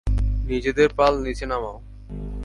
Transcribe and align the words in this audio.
নিজেদের 0.45 0.89
পাল 0.97 1.13
নীচে 1.23 1.45
নামাও! 1.45 1.77